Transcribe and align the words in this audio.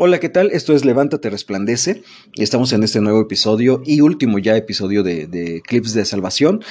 Hola, 0.00 0.20
¿qué 0.20 0.28
tal? 0.28 0.52
Esto 0.52 0.74
es 0.74 0.84
Levántate, 0.84 1.28
Resplandece. 1.28 2.04
Estamos 2.36 2.72
en 2.72 2.84
este 2.84 3.00
nuevo 3.00 3.20
episodio 3.20 3.82
y 3.84 4.00
último 4.00 4.38
ya 4.38 4.56
episodio 4.56 5.02
de, 5.02 5.60
Clips 5.66 5.92
de 5.92 6.04
Salvación 6.04 6.62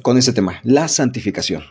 con 0.00 0.16
este 0.16 0.32
tema, 0.32 0.60
la 0.62 0.88
santificación. 0.88 1.62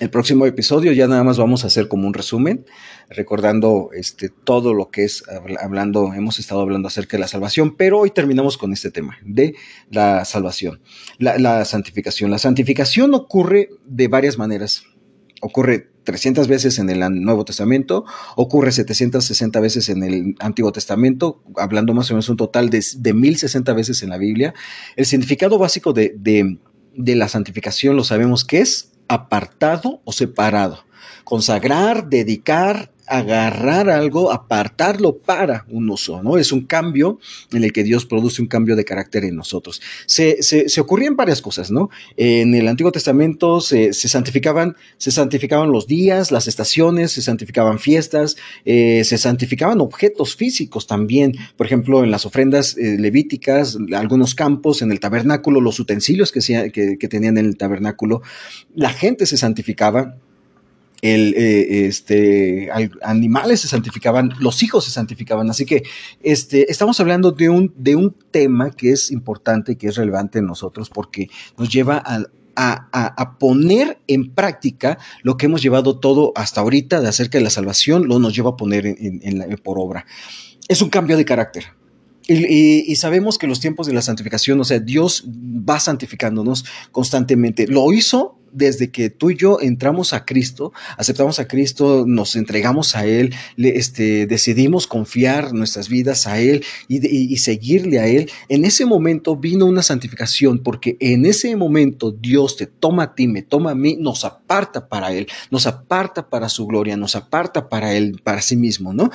El 0.00 0.10
próximo 0.10 0.46
episodio 0.46 0.90
ya 0.90 1.06
nada 1.06 1.22
más 1.22 1.38
vamos 1.38 1.62
a 1.62 1.68
hacer 1.68 1.86
como 1.86 2.08
un 2.08 2.12
resumen, 2.12 2.66
recordando 3.08 3.90
este, 3.92 4.30
todo 4.30 4.74
lo 4.74 4.90
que 4.90 5.04
es 5.04 5.22
hablando, 5.60 6.12
hemos 6.12 6.40
estado 6.40 6.60
hablando 6.62 6.88
acerca 6.88 7.16
de 7.16 7.20
la 7.20 7.28
salvación, 7.28 7.76
pero 7.76 8.00
hoy 8.00 8.10
terminamos 8.10 8.58
con 8.58 8.72
este 8.72 8.90
tema 8.90 9.16
de 9.22 9.54
la 9.92 10.24
salvación, 10.24 10.80
la 11.20 11.64
santificación. 11.64 12.32
La 12.32 12.38
santificación 12.38 13.14
ocurre 13.14 13.68
de 13.86 14.08
varias 14.08 14.38
maneras 14.38 14.82
ocurre 15.40 15.90
300 16.04 16.48
veces 16.48 16.78
en 16.78 16.90
el 16.90 17.00
Nuevo 17.22 17.44
Testamento, 17.44 18.04
ocurre 18.36 18.72
760 18.72 19.60
veces 19.60 19.88
en 19.88 20.02
el 20.02 20.34
Antiguo 20.40 20.72
Testamento, 20.72 21.42
hablando 21.56 21.94
más 21.94 22.10
o 22.10 22.14
menos 22.14 22.28
un 22.28 22.36
total 22.36 22.70
de, 22.70 22.84
de 22.96 23.14
1060 23.14 23.72
veces 23.74 24.02
en 24.02 24.10
la 24.10 24.18
Biblia. 24.18 24.54
El 24.96 25.06
significado 25.06 25.58
básico 25.58 25.92
de, 25.92 26.14
de 26.16 27.16
la 27.16 27.28
santificación 27.28 27.96
lo 27.96 28.04
sabemos 28.04 28.44
que 28.44 28.60
es 28.60 28.92
apartado 29.08 30.00
o 30.04 30.12
separado. 30.12 30.84
Consagrar, 31.24 32.08
dedicar, 32.08 32.90
agarrar 33.08 33.88
algo, 33.90 34.30
apartarlo 34.30 35.16
para 35.16 35.64
un 35.68 35.88
uso, 35.90 36.22
¿no? 36.22 36.36
Es 36.38 36.52
un 36.52 36.66
cambio 36.66 37.18
en 37.52 37.64
el 37.64 37.72
que 37.72 37.82
Dios 37.82 38.06
produce 38.06 38.42
un 38.42 38.48
cambio 38.48 38.76
de 38.76 38.84
carácter 38.84 39.24
en 39.24 39.36
nosotros. 39.36 39.80
Se, 40.06 40.42
se, 40.42 40.80
ocurrían 40.80 41.16
varias 41.16 41.42
cosas, 41.42 41.70
¿no? 41.70 41.90
En 42.16 42.54
el 42.54 42.68
Antiguo 42.68 42.92
Testamento 42.92 43.60
se, 43.60 43.92
santificaban, 43.92 44.76
se 44.98 45.10
santificaban 45.10 45.72
los 45.72 45.86
días, 45.86 46.30
las 46.30 46.46
estaciones, 46.46 47.12
se 47.12 47.22
santificaban 47.22 47.78
fiestas, 47.78 48.36
eh, 48.64 49.02
se 49.04 49.18
santificaban 49.18 49.80
objetos 49.80 50.36
físicos 50.36 50.86
también, 50.86 51.34
por 51.56 51.66
ejemplo, 51.66 52.04
en 52.04 52.10
las 52.10 52.26
ofrendas 52.26 52.76
eh, 52.76 52.96
levíticas, 52.98 53.78
algunos 53.94 54.34
campos, 54.34 54.82
en 54.82 54.92
el 54.92 55.00
tabernáculo, 55.00 55.60
los 55.60 55.80
utensilios 55.80 56.32
que, 56.32 56.40
que, 56.72 56.98
que 56.98 57.08
tenían 57.08 57.38
en 57.38 57.46
el 57.46 57.56
tabernáculo, 57.56 58.22
la 58.74 58.90
gente 58.90 59.26
se 59.26 59.36
santificaba 59.36 60.16
el, 61.02 61.34
eh, 61.36 61.86
este, 61.86 62.70
animales 63.02 63.60
se 63.60 63.68
santificaban, 63.68 64.32
los 64.40 64.62
hijos 64.62 64.84
se 64.84 64.90
santificaban. 64.90 65.48
Así 65.50 65.64
que 65.64 65.84
este, 66.22 66.70
estamos 66.70 66.98
hablando 67.00 67.32
de 67.32 67.48
un, 67.48 67.72
de 67.76 67.96
un 67.96 68.14
tema 68.30 68.70
que 68.70 68.92
es 68.92 69.10
importante 69.10 69.72
y 69.72 69.76
que 69.76 69.88
es 69.88 69.96
relevante 69.96 70.40
en 70.40 70.46
nosotros 70.46 70.90
porque 70.90 71.28
nos 71.56 71.68
lleva 71.68 72.02
a, 72.04 72.24
a, 72.60 73.38
poner 73.38 73.98
en 74.08 74.34
práctica 74.34 74.98
lo 75.22 75.36
que 75.36 75.46
hemos 75.46 75.62
llevado 75.62 76.00
todo 76.00 76.32
hasta 76.34 76.60
ahorita 76.60 77.00
de 77.00 77.08
acerca 77.08 77.38
de 77.38 77.44
la 77.44 77.50
salvación, 77.50 78.08
lo 78.08 78.18
nos 78.18 78.34
lleva 78.34 78.50
a 78.50 78.56
poner 78.56 78.84
en, 78.84 79.60
por 79.62 79.78
obra. 79.78 80.06
Es 80.66 80.82
un 80.82 80.90
cambio 80.90 81.16
de 81.16 81.24
carácter. 81.24 81.66
Y, 82.26 82.90
y, 82.90 82.96
sabemos 82.96 83.38
que 83.38 83.46
los 83.46 83.60
tiempos 83.60 83.86
de 83.86 83.94
la 83.94 84.02
santificación, 84.02 84.60
o 84.60 84.64
sea, 84.64 84.80
Dios 84.80 85.24
va 85.26 85.80
santificándonos 85.80 86.66
constantemente. 86.90 87.66
Lo 87.68 87.90
hizo 87.92 88.37
desde 88.52 88.90
que 88.90 89.10
tú 89.10 89.30
y 89.30 89.36
yo 89.36 89.58
entramos 89.60 90.12
a 90.12 90.24
Cristo, 90.24 90.72
aceptamos 90.96 91.38
a 91.38 91.48
Cristo, 91.48 92.04
nos 92.06 92.36
entregamos 92.36 92.96
a 92.96 93.06
Él, 93.06 93.34
este, 93.56 94.26
decidimos 94.26 94.86
confiar 94.86 95.52
nuestras 95.52 95.88
vidas 95.88 96.26
a 96.26 96.40
Él 96.40 96.64
y, 96.88 97.36
seguirle 97.38 97.98
a 97.98 98.06
Él, 98.06 98.30
en 98.48 98.64
ese 98.64 98.84
momento 98.84 99.36
vino 99.36 99.66
una 99.66 99.82
santificación, 99.82 100.58
porque 100.60 100.96
en 101.00 101.26
ese 101.26 101.54
momento 101.56 102.10
Dios 102.12 102.56
te 102.56 102.66
toma 102.66 103.04
a 103.04 103.14
ti, 103.14 103.28
me 103.28 103.42
toma 103.42 103.72
a 103.72 103.74
mí, 103.74 103.96
nos 103.98 104.24
aparta 104.24 104.88
para 104.88 105.12
Él, 105.12 105.26
nos 105.50 105.66
aparta 105.66 106.28
para 106.28 106.48
su 106.48 106.66
gloria, 106.66 106.96
nos 106.96 107.16
aparta 107.16 107.68
para 107.68 107.94
Él, 107.94 108.20
para 108.22 108.42
sí 108.42 108.56
mismo, 108.56 108.92
¿no? 108.92 109.10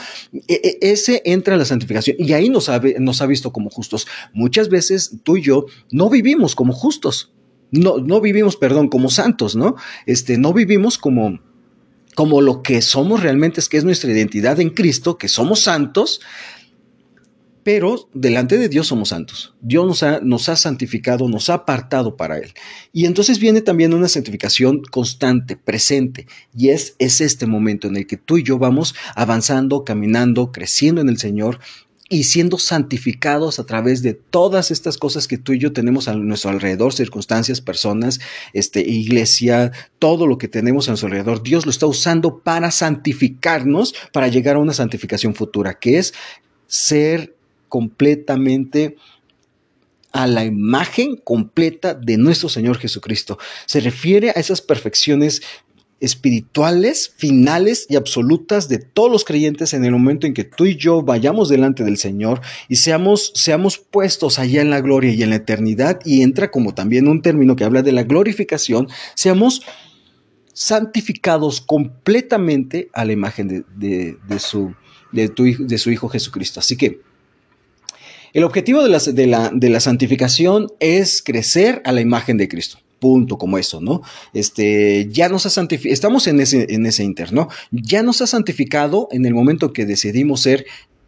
E, 0.47 0.78
e, 0.81 0.92
ese 0.92 1.22
entra 1.25 1.58
la 1.58 1.66
santificación 1.66 2.16
y 2.20 2.34
ahí 2.34 2.50
nos 2.50 2.70
ha 2.70 3.25
visto 3.28 3.52
como 3.52 3.70
justos. 3.70 4.08
Muchas 4.34 4.70
veces 4.70 5.18
tú 5.23 5.38
y 5.38 5.42
yo 5.42 5.66
no 5.92 6.09
vivimos 6.09 6.56
como 6.56 6.73
justos 6.73 7.34
no, 7.73 7.97
no 7.97 8.22
vivimos, 8.22 8.56
perdón, 8.56 8.88
como 8.88 9.09
santos, 9.09 9.56
¿no? 9.56 9.75
Este, 10.06 10.38
no 10.38 10.53
vivimos 10.53 11.00
como, 11.00 11.39
como 12.13 12.39
lo 12.39 12.61
que 12.61 12.81
somos 12.84 13.23
realmente, 13.23 13.59
es 13.59 13.67
que 13.67 13.78
es 13.78 13.84
nuestra 13.84 14.11
identidad 14.11 14.59
en 14.59 14.69
Cristo, 14.69 15.17
que 15.17 15.28
somos 15.28 15.61
santos, 15.61 16.22
pero 17.63 18.09
delante 18.13 18.59
de 18.59 18.69
Dios 18.69 18.88
somos 18.88 19.09
santos. 19.09 19.56
Dios 19.59 19.88
nos 19.88 20.03
ha, 20.03 20.19
nos 20.19 20.50
ha, 20.50 20.56
santificado, 20.56 21.28
nos 21.28 21.50
ha 21.50 21.56
apartado 21.56 22.16
para 22.16 22.38
Él. 22.38 22.53
Y 22.91 23.06
entonces 23.06 23.39
viene 23.39 23.62
también 23.62 23.95
una 23.95 24.07
santificación 24.07 24.83
constante, 24.83 25.57
presente, 25.57 26.28
y 26.56 26.69
es, 26.69 26.95
es 27.00 27.22
este 27.22 27.47
momento 27.47 27.88
en 27.88 27.97
el 27.97 28.06
que 28.06 28.17
tú 28.17 28.38
y 28.38 28.44
yo 28.44 28.59
vamos 28.59 28.94
avanzando, 29.16 29.83
caminando, 29.83 30.51
creciendo 30.51 31.01
en 31.01 31.09
el 31.09 31.17
Señor, 31.17 31.59
y 32.13 32.25
siendo 32.25 32.59
santificados 32.59 33.57
a 33.57 33.66
través 33.66 34.03
de 34.03 34.13
todas 34.13 34.69
estas 34.69 35.00
cosas 35.00 35.28
que 35.28 35.40
tú 35.40 35.53
y 35.53 35.57
yo 35.57 35.74
tenemos 35.74 36.07
a 36.07 36.13
nuestro 36.13 36.51
alrededor, 36.51 36.94
circunstancias, 36.94 37.59
personas, 37.59 38.19
este, 38.53 38.81
iglesia, 38.81 39.72
todo 39.97 40.28
lo 40.28 40.38
que 40.38 40.47
tenemos 40.47 40.88
a 40.88 40.91
nuestro 40.91 41.07
alrededor, 41.07 41.41
Dios 41.41 41.66
lo 41.66 41.72
está 41.72 41.88
usando 41.88 42.38
para 42.38 42.69
santificarnos, 42.69 43.96
para 44.12 44.28
llegar 44.28 44.57
a 44.57 44.59
una 44.59 44.74
santificación 44.74 45.34
futura, 45.34 45.79
que 45.79 45.97
es 45.97 46.13
ser 46.68 47.35
completamente 47.68 48.95
a 50.12 50.28
la 50.28 50.45
imagen 50.45 51.16
completa 51.16 51.95
de 51.95 52.18
nuestro 52.18 52.47
Señor 52.47 52.78
Jesucristo. 52.78 53.40
Se 53.66 53.80
refiere 53.80 54.30
a 54.30 54.34
esas 54.34 54.62
perfecciones 54.62 55.41
espirituales, 56.03 57.14
finales 57.16 57.88
y 57.90 57.96
absolutas 57.96 58.68
de 58.68 58.78
todos 58.78 59.09
los 59.09 59.24
creyentes 59.24 59.74
en 59.74 59.86
el 59.86 59.94
momento 59.94 60.28
en 60.28 60.34
que 60.34 60.44
tú 60.44 60.66
y 60.66 60.75
yo 60.75 61.02
vayamos 61.02 61.47
delante 61.47 61.86
del 61.86 61.97
Señor 61.97 62.41
y 62.68 62.75
seamos, 62.75 63.31
seamos 63.36 63.78
puestos 63.78 64.38
allá 64.38 64.62
en 64.62 64.69
la 64.69 64.81
gloria 64.81 65.13
y 65.13 65.24
en 65.24 65.30
la 65.30 65.38
eternidad, 65.38 66.02
y 66.03 66.22
entra 66.22 66.52
como 66.52 66.74
también 66.74 67.08
un 67.08 67.22
término 67.22 67.56
que 67.56 67.63
habla 67.63 67.81
de 67.84 67.94
la 67.94 68.03
glorificación, 68.03 68.90
seamos 69.16 69.62
santificados 70.52 71.62
completamente 71.62 72.90
a 72.94 73.06
la 73.06 73.13
imagen 73.13 73.66
de, 73.75 74.18
su, 74.40 74.75
de, 75.13 75.30
de 75.30 75.78
su 75.78 75.90
Hijo 75.90 76.09
Jesucristo. 76.09 76.59
Así 76.59 76.75
que 76.75 77.00
el 78.34 78.44
objetivo 78.44 78.84
de 78.84 78.90
la, 78.90 79.00
de, 79.00 79.28
la, 79.28 79.52
de 79.53 79.69
la 79.69 79.80
santificación 79.80 80.68
es 80.81 81.24
crecer 81.24 81.81
a 81.86 81.94
la 81.94 82.02
imagen 82.02 82.38
de 82.38 82.50
Cristo 82.50 82.82
punto 83.03 83.38
como 83.38 83.58
eso, 83.58 83.81
¿no? 83.81 84.02
Este, 84.34 85.09
ya 85.12 85.28
nos 85.28 85.46
ha 85.46 85.50
santificado, 85.50 85.94
estamos 85.94 86.25
en 86.28 86.40
ese, 86.40 86.74
en 86.74 86.86
ese 86.86 87.03
inter, 87.03 87.34
¿no? 87.34 87.50
Ya 87.72 88.02
nos 88.02 88.22
ha 88.22 88.28
santificado 88.28 89.09
en 89.12 89.25
el 89.25 89.34
momento 89.34 89.74
que 89.74 89.86
decidimos 89.86 90.40
ser 90.40 90.66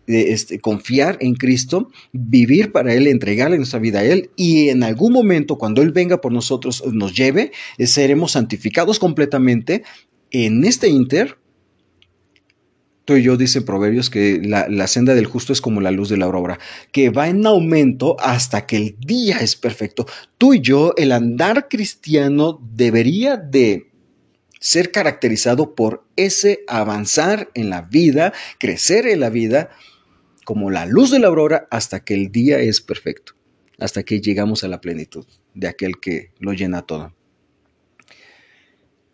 eh, 0.07 0.33
este, 0.33 0.59
confiar 0.59 1.17
en 1.21 1.35
Cristo, 1.35 1.89
vivir 2.11 2.73
para 2.73 2.93
Él, 2.93 3.07
entregarle 3.07 3.55
nuestra 3.55 3.79
vida 3.79 3.99
a 3.99 4.03
Él 4.03 4.29
y 4.35 4.67
en 4.67 4.83
algún 4.83 5.13
momento 5.13 5.57
cuando 5.57 5.81
Él 5.81 5.91
venga 5.91 6.19
por 6.19 6.33
nosotros, 6.33 6.83
nos 6.91 7.15
lleve, 7.15 7.53
eh, 7.77 7.87
seremos 7.87 8.33
santificados 8.33 8.99
completamente. 8.99 9.83
En 10.31 10.65
este 10.65 10.89
inter 10.89 11.37
tú 13.05 13.15
y 13.15 13.23
yo 13.23 13.37
dicen 13.37 13.63
Proverbios 13.63 14.09
que 14.09 14.41
la, 14.43 14.87
senda 14.87 15.15
del 15.15 15.27
justo 15.27 15.53
es 15.53 15.61
como 15.61 15.79
la 15.79 15.91
luz 15.91 16.09
de 16.09 16.17
la 16.17 16.25
aurora, 16.25 16.59
que 16.91 17.11
va 17.11 17.29
en 17.29 17.45
aumento 17.45 18.17
hasta 18.19 18.65
que 18.65 18.77
el 18.77 18.95
día 18.99 19.37
es 19.37 19.55
perfecto. 19.55 20.05
Tú 20.37 20.55
y 20.55 20.61
yo, 20.61 20.93
el 20.97 21.11
andar 21.11 21.69
cristiano 21.69 22.59
debería 22.73 23.37
de 23.37 23.91
ser 24.59 24.91
caracterizado 24.91 25.75
por 25.75 26.03
ese 26.15 26.61
avanzar 26.67 27.49
en 27.53 27.69
la 27.69 27.83
vida, 27.83 28.33
crecer 28.57 29.07
en 29.07 29.19
la 29.19 29.29
vida, 29.29 29.69
como 30.43 30.71
la 30.71 30.85
luz 30.85 31.11
de 31.11 31.19
la 31.19 31.27
aurora 31.27 31.67
hasta 31.69 32.03
que 32.03 32.15
el 32.15 32.31
día 32.31 32.59
es 32.59 32.81
perfecto, 32.81 33.33
hasta 33.77 34.03
que 34.03 34.21
llegamos 34.21 34.63
a 34.63 34.67
la 34.67 34.81
plenitud 34.81 35.25
de 35.53 35.67
aquel 35.67 35.99
que 35.99 36.31
lo 36.39 36.53
llena 36.53 36.81
todo. 36.81 37.13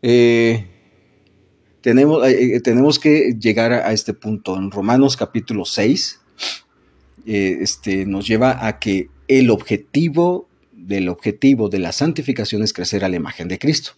Eh, 0.01 0.65
tenemos, 1.81 2.25
eh, 2.27 2.55
eh, 2.55 2.59
tenemos 2.61 2.99
que 2.99 3.35
llegar 3.39 3.73
a, 3.73 3.91
este 3.91 4.13
punto. 4.13 4.57
En 4.57 4.71
Romanos 4.71 5.17
capítulo 5.17 5.65
6 5.65 6.19
eh, 7.25 7.57
este, 7.61 8.05
nos 8.05 8.27
lleva 8.27 8.65
a 8.65 8.79
que 8.79 9.09
el 9.27 9.49
objetivo 9.49 10.47
del 10.71 11.09
objetivo 11.09 11.69
de 11.69 11.79
la 11.79 11.91
santificación 11.91 12.63
es 12.63 12.73
crecer 12.73 13.03
a 13.03 13.09
la 13.09 13.15
imagen 13.15 13.47
de 13.47 13.59
Cristo. 13.59 13.91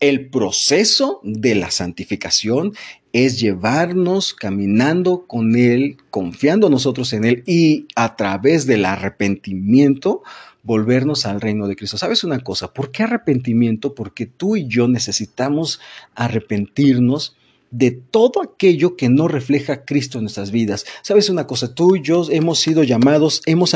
El 0.00 0.28
proceso 0.28 1.20
de 1.24 1.54
la 1.54 1.70
santificación 1.70 2.74
es 3.12 3.40
llevarnos 3.40 4.34
caminando 4.34 5.24
con 5.26 5.56
Él, 5.56 5.96
confiando 6.10 6.70
nosotros 6.70 7.12
en 7.12 7.24
Él 7.24 7.42
y 7.46 7.86
a 7.96 8.14
través 8.14 8.66
del 8.66 8.84
arrepentimiento 8.84 10.22
volvernos 10.68 11.24
al 11.24 11.40
reino 11.40 11.66
de 11.66 11.76
Cristo. 11.76 11.96
¿Sabes 11.96 12.24
una 12.24 12.40
cosa? 12.40 12.74
¿Por 12.74 12.92
qué 12.92 13.04
arrepentimiento? 13.04 13.94
Porque 13.94 14.26
tú 14.26 14.54
y 14.54 14.68
yo 14.68 14.86
necesitamos 14.86 15.80
arrepentirnos 16.14 17.34
de 17.70 17.90
todo 17.90 18.42
aquello 18.42 18.94
que 18.94 19.08
no 19.08 19.28
refleja 19.28 19.72
a 19.72 19.84
Cristo 19.86 20.18
en 20.18 20.24
nuestras 20.24 20.50
vidas. 20.50 20.84
¿Sabes 21.00 21.30
una 21.30 21.46
cosa? 21.46 21.74
Tú 21.74 21.96
y 21.96 22.02
yo 22.02 22.26
hemos 22.30 22.58
sido 22.60 22.82
llamados, 22.82 23.40
hemos, 23.46 23.70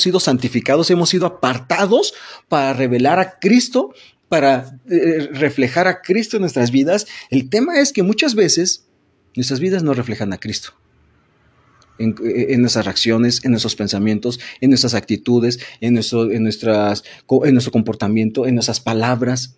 sido 0.00 0.20
santificados, 0.20 0.90
hemos 0.92 1.10
sido 1.10 1.26
apartados 1.26 2.14
para 2.48 2.72
revelar 2.72 3.18
a 3.18 3.40
Cristo, 3.40 3.92
para 4.28 4.78
eh, 4.88 5.28
reflejar 5.32 5.88
a 5.88 6.02
Cristo 6.02 6.36
en 6.36 6.42
nuestras 6.42 6.70
vidas. 6.70 7.08
El 7.30 7.50
tema 7.50 7.80
es 7.80 7.92
que 7.92 8.04
muchas 8.04 8.36
veces 8.36 8.86
Nuestras 9.34 9.60
vidas 9.60 9.82
no 9.82 9.94
reflejan 9.94 10.32
a 10.32 10.38
Cristo. 10.38 10.74
En, 12.02 12.60
nuestras 12.60 12.84
reacciones, 12.84 13.44
en 13.44 13.52
nuestros 13.52 13.76
pensamientos, 13.76 14.40
en 14.60 14.70
nuestras 14.70 14.94
actitudes, 14.94 15.60
en 15.80 15.94
nuestro, 15.94 16.30
en, 16.30 16.42
nuestras, 16.42 17.04
en 17.44 17.52
nuestro 17.52 17.72
comportamiento, 17.72 18.46
en 18.46 18.54
nuestras 18.54 18.80
palabras, 18.80 19.56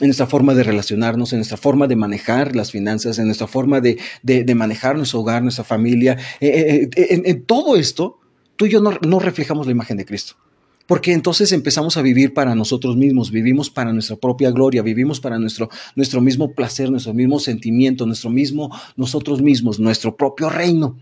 en 0.00 0.08
nuestra 0.08 0.26
forma 0.26 0.54
de 0.54 0.62
relacionarnos, 0.62 1.32
en 1.32 1.38
nuestra 1.38 1.56
forma 1.56 1.86
de 1.86 1.96
manejar 1.96 2.54
las 2.54 2.70
finanzas, 2.70 3.18
en 3.18 3.26
nuestra 3.26 3.46
forma 3.46 3.80
de, 3.80 3.98
manejar 4.54 4.96
nuestro 4.96 5.20
hogar, 5.20 5.42
nuestra 5.42 5.64
familia. 5.64 6.18
Eh, 6.40 6.48
eh, 6.48 6.90
eh, 6.96 7.22
en, 7.24 7.42
todo 7.44 7.76
esto, 7.76 8.18
tú 8.56 8.66
y 8.66 8.70
yo 8.70 8.80
no, 8.80 9.18
reflejamos 9.18 9.66
la 9.66 9.72
imagen 9.72 9.96
de 9.96 10.04
Cristo. 10.04 10.34
Porque 10.86 11.12
entonces 11.12 11.50
empezamos 11.50 11.96
a 11.96 12.02
vivir 12.02 12.32
para 12.32 12.54
nosotros 12.54 12.96
mismos, 12.96 13.32
vivimos 13.32 13.70
para 13.70 13.92
nuestra 13.92 14.16
propia 14.16 14.52
gloria, 14.52 14.82
vivimos 14.82 15.18
para 15.18 15.38
nuestro, 15.38 15.68
nuestro 15.96 16.20
mismo 16.20 16.52
placer, 16.52 16.90
nuestro 16.90 17.12
mismo 17.12 17.40
sentimiento, 17.40 18.06
nuestro 18.06 18.30
mismo, 18.30 18.70
nosotros 18.96 19.42
mismos, 19.42 19.80
nuestro 19.80 20.16
propio 20.16 20.48
reino. 20.48 20.96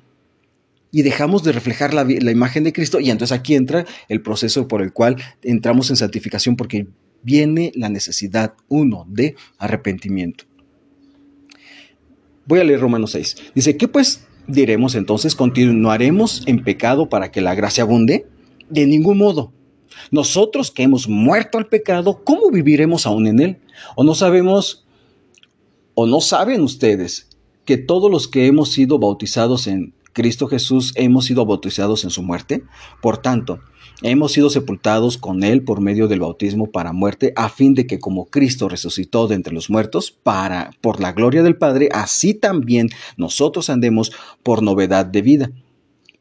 Y 0.94 1.02
dejamos 1.02 1.42
de 1.42 1.50
reflejar 1.50 1.92
la, 1.92 2.02
imagen 2.30 2.62
de 2.62 2.72
Cristo 2.72 3.00
y 3.00 3.10
entonces 3.10 3.36
aquí 3.36 3.56
entra 3.56 3.84
el 4.08 4.22
proceso 4.22 4.68
por 4.68 4.80
el 4.80 4.92
cual 4.92 5.16
entramos 5.42 5.90
en 5.90 5.96
santificación 5.96 6.54
porque 6.54 6.86
viene 7.24 7.72
la 7.74 7.88
necesidad, 7.88 8.54
uno, 8.68 9.04
de 9.08 9.34
arrepentimiento. 9.58 10.44
Voy 12.46 12.60
a 12.60 12.64
leer 12.64 12.78
Romanos 12.78 13.10
6. 13.10 13.36
Dice, 13.56 13.76
¿qué 13.76 13.88
pues 13.88 14.24
diremos 14.46 14.94
entonces? 14.94 15.34
¿Continuaremos 15.34 16.44
en 16.46 16.62
pecado 16.62 17.08
para 17.08 17.32
que 17.32 17.40
la 17.40 17.56
gracia 17.56 17.82
abunde? 17.82 18.28
De 18.70 18.86
ningún 18.86 19.18
modo. 19.18 19.52
Nosotros 20.12 20.70
que 20.70 20.84
hemos 20.84 21.08
muerto 21.08 21.58
al 21.58 21.66
pecado, 21.66 22.22
¿cómo 22.22 22.52
viviremos 22.52 23.04
aún 23.04 23.26
en 23.26 23.40
él? 23.40 23.56
¿O 23.96 24.04
no 24.04 24.14
sabemos, 24.14 24.86
o 25.94 26.06
no 26.06 26.20
saben 26.20 26.60
ustedes, 26.60 27.30
que 27.64 27.78
todos 27.78 28.12
los 28.12 28.28
que 28.28 28.46
hemos 28.46 28.70
sido 28.70 29.00
bautizados 29.00 29.66
en 29.66 29.92
Cristo 30.14 30.46
Jesús 30.46 30.92
hemos 30.94 31.26
sido 31.26 31.44
bautizados 31.44 32.04
en 32.04 32.10
su 32.10 32.22
muerte? 32.22 32.64
Por 33.02 33.18
tanto, 33.18 33.60
Hemos 34.02 34.32
sido 34.32 34.50
sepultados 34.50 35.18
con 35.18 35.44
Él 35.44 35.62
por 35.62 35.80
medio 35.80 36.08
del 36.08 36.20
bautismo 36.20 36.70
para 36.70 36.92
muerte, 36.92 37.32
a 37.36 37.48
fin 37.48 37.74
de 37.74 37.86
que 37.86 38.00
como 38.00 38.26
Cristo 38.26 38.68
resucitó 38.68 39.28
de 39.28 39.36
entre 39.36 39.54
los 39.54 39.70
muertos, 39.70 40.10
para, 40.10 40.72
por 40.80 41.00
la 41.00 41.12
gloria 41.12 41.42
del 41.42 41.56
Padre, 41.56 41.88
así 41.92 42.34
también 42.34 42.90
nosotros 43.16 43.70
andemos 43.70 44.12
por 44.42 44.62
novedad 44.62 45.06
de 45.06 45.22
vida. 45.22 45.50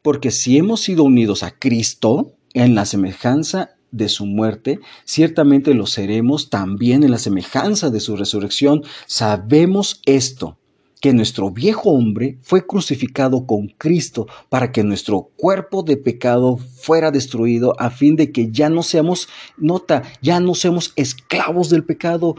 Porque 0.02 0.30
si 0.30 0.56
hemos 0.56 0.82
sido 0.82 1.02
unidos 1.02 1.42
a 1.42 1.58
Cristo 1.58 2.34
en 2.52 2.74
la 2.74 2.86
semejanza 2.86 3.70
de 3.90 4.08
su 4.08 4.24
muerte, 4.24 4.78
ciertamente 5.04 5.74
lo 5.74 5.86
seremos 5.86 6.50
también 6.50 7.02
en 7.02 7.10
la 7.10 7.18
semejanza 7.18 7.90
de 7.90 8.00
su 8.00 8.16
resurrección. 8.16 8.82
Sabemos 9.06 10.00
esto 10.06 10.58
que 11.00 11.12
nuestro 11.12 11.50
viejo 11.50 11.90
hombre 11.90 12.38
fue 12.42 12.66
crucificado 12.66 13.46
con 13.46 13.68
Cristo 13.68 14.26
para 14.48 14.72
que 14.72 14.82
nuestro 14.82 15.30
cuerpo 15.36 15.82
de 15.82 15.96
pecado 15.96 16.56
fuera 16.56 17.10
destruido 17.10 17.74
a 17.78 17.90
fin 17.90 18.16
de 18.16 18.32
que 18.32 18.50
ya 18.50 18.68
no 18.68 18.82
seamos, 18.82 19.28
nota, 19.56 20.02
ya 20.22 20.40
no 20.40 20.54
seamos 20.54 20.92
esclavos 20.96 21.70
del 21.70 21.84
pecado, 21.84 22.36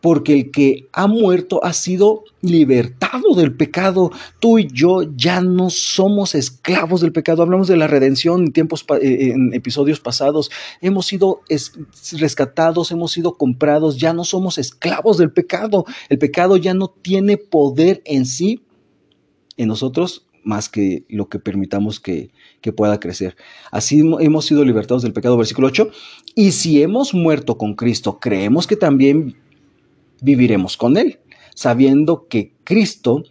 porque 0.00 0.34
el 0.34 0.50
que 0.50 0.88
ha 0.92 1.06
muerto 1.06 1.62
ha 1.64 1.72
sido 1.72 2.24
libertado 2.40 3.34
del 3.34 3.54
pecado. 3.54 4.10
Tú 4.38 4.58
y 4.58 4.68
yo 4.72 5.02
ya 5.14 5.40
no 5.40 5.70
somos 5.70 6.34
esclavos 6.34 7.00
del 7.00 7.12
pecado. 7.12 7.42
Hablamos 7.42 7.68
de 7.68 7.76
la 7.76 7.86
redención 7.86 8.44
en 8.44 8.52
tiempos 8.52 8.84
eh, 9.00 9.32
en 9.32 9.52
episodios 9.52 10.00
pasados. 10.00 10.50
Hemos 10.80 11.06
sido 11.06 11.42
rescatados, 12.12 12.90
hemos 12.90 13.12
sido 13.12 13.36
comprados, 13.36 13.98
ya 13.98 14.12
no 14.12 14.24
somos 14.24 14.58
esclavos 14.58 15.18
del 15.18 15.32
pecado. 15.32 15.84
El 16.08 16.18
pecado 16.18 16.56
ya 16.56 16.74
no 16.74 16.88
tiene 16.88 17.36
poder 17.36 18.02
en 18.04 18.24
sí 18.26 18.62
en 19.56 19.68
nosotros 19.68 20.26
más 20.42 20.70
que 20.70 21.04
lo 21.10 21.28
que 21.28 21.38
permitamos 21.38 22.00
que, 22.00 22.30
que, 22.62 22.72
pueda 22.72 22.98
crecer. 22.98 23.36
Así 23.70 24.00
hemos 24.20 24.46
sido 24.46 24.64
libertados 24.64 25.02
del 25.02 25.12
pecado, 25.12 25.36
versículo 25.36 25.68
8. 25.68 25.90
Y 26.34 26.52
si 26.52 26.82
hemos 26.82 27.12
muerto 27.12 27.58
con 27.58 27.74
Cristo, 27.74 28.18
creemos 28.18 28.66
que 28.66 28.76
también 28.76 29.36
viviremos 30.22 30.76
con 30.76 30.96
Él, 30.96 31.20
sabiendo 31.54 32.26
que 32.28 32.54
Cristo, 32.64 33.24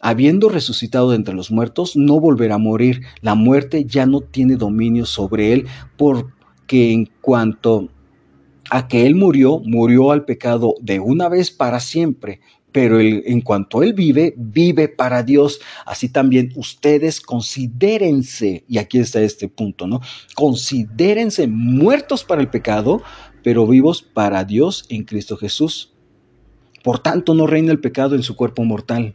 habiendo 0.00 0.48
resucitado 0.48 1.10
de 1.10 1.16
entre 1.16 1.34
los 1.34 1.50
muertos, 1.50 1.96
no 1.96 2.20
volverá 2.20 2.56
a 2.56 2.58
morir. 2.58 3.02
La 3.20 3.34
muerte 3.34 3.84
ya 3.84 4.06
no 4.06 4.20
tiene 4.20 4.56
dominio 4.56 5.06
sobre 5.06 5.52
Él, 5.52 5.66
porque 5.96 6.92
en 6.92 7.10
cuanto 7.20 7.88
a 8.70 8.88
que 8.88 9.06
Él 9.06 9.14
murió, 9.14 9.60
murió 9.64 10.12
al 10.12 10.24
pecado 10.24 10.74
de 10.80 11.00
una 11.00 11.28
vez 11.28 11.50
para 11.50 11.80
siempre, 11.80 12.40
pero 12.72 13.00
en 13.00 13.40
cuanto 13.40 13.82
Él 13.82 13.94
vive, 13.94 14.32
vive 14.36 14.88
para 14.88 15.22
Dios. 15.22 15.60
Así 15.84 16.08
también 16.08 16.52
ustedes 16.54 17.20
considérense, 17.20 18.64
y 18.68 18.78
aquí 18.78 18.98
está 18.98 19.20
este 19.20 19.48
punto, 19.48 19.86
¿no? 19.86 20.00
Considérense 20.34 21.48
muertos 21.48 22.24
para 22.24 22.40
el 22.40 22.48
pecado, 22.48 23.02
pero 23.42 23.66
vivos 23.66 24.02
para 24.02 24.44
Dios 24.44 24.86
en 24.88 25.04
Cristo 25.04 25.36
Jesús. 25.36 25.92
Por 26.82 26.98
tanto, 26.98 27.34
no 27.34 27.46
reina 27.46 27.72
el 27.72 27.80
pecado 27.80 28.14
en 28.14 28.22
su 28.22 28.36
cuerpo 28.36 28.64
mortal, 28.64 29.14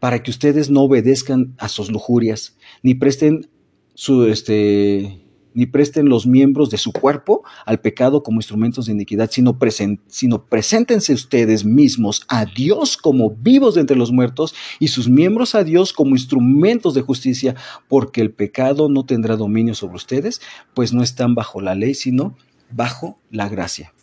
para 0.00 0.22
que 0.22 0.30
ustedes 0.30 0.70
no 0.70 0.82
obedezcan 0.82 1.54
a 1.58 1.68
sus 1.68 1.90
lujurias, 1.90 2.56
ni 2.82 2.94
presten 2.94 3.48
su 3.94 4.26
este 4.26 5.26
ni 5.56 5.64
presten 5.64 6.10
los 6.10 6.26
miembros 6.26 6.68
de 6.68 6.76
su 6.76 6.92
cuerpo 6.92 7.42
al 7.64 7.80
pecado 7.80 8.22
como 8.22 8.40
instrumentos 8.40 8.84
de 8.84 8.92
iniquidad, 8.92 9.30
sino, 9.30 9.58
sino 10.06 10.44
preséntense 10.44 11.14
ustedes 11.14 11.64
mismos 11.64 12.26
a 12.28 12.44
Dios 12.44 12.98
como 12.98 13.30
vivos 13.30 13.74
de 13.74 13.80
entre 13.80 13.96
los 13.96 14.12
muertos 14.12 14.54
y 14.80 14.88
sus 14.88 15.08
miembros 15.08 15.54
a 15.54 15.64
Dios 15.64 15.94
como 15.94 16.10
instrumentos 16.10 16.92
de 16.92 17.00
justicia, 17.00 17.54
porque 17.88 18.20
el 18.20 18.32
pecado 18.32 18.90
no 18.90 19.06
tendrá 19.06 19.36
dominio 19.36 19.74
sobre 19.74 19.96
ustedes, 19.96 20.42
pues 20.74 20.92
no 20.92 21.02
están 21.02 21.34
bajo 21.34 21.62
la 21.62 21.74
ley, 21.74 21.94
sino 21.94 22.36
bajo 22.70 23.18
la 23.30 23.48
gracia. 23.48 23.94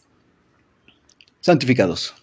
Santificados. 1.40 2.16